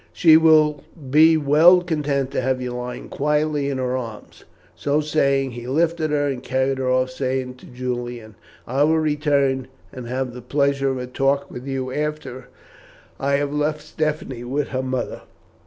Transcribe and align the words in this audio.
She 0.13 0.35
will 0.35 0.81
be 1.11 1.37
well 1.37 1.81
content 1.81 2.31
to 2.31 2.41
have 2.41 2.59
you 2.59 2.71
lying 2.71 3.07
quietly 3.07 3.69
in 3.69 3.77
her 3.77 3.95
arms." 3.95 4.45
So 4.75 4.99
saying, 4.99 5.51
he 5.51 5.67
lifted 5.67 6.09
her 6.09 6.25
and 6.25 6.41
carried 6.41 6.79
her 6.79 6.89
off, 6.89 7.11
saying 7.11 7.57
to 7.57 7.67
Julian, 7.67 8.33
"I 8.65 8.81
will 8.81 8.97
return 8.97 9.67
and 9.93 10.07
have 10.07 10.33
the 10.33 10.41
pleasure 10.41 10.89
of 10.89 10.97
a 10.97 11.05
talk 11.05 11.51
with 11.51 11.67
you 11.67 11.91
after 11.93 12.47
I 13.19 13.33
have 13.33 13.53
left 13.53 13.81
Stephanie 13.81 14.43
with 14.43 14.69
her 14.69 14.81
mother." 14.81 15.21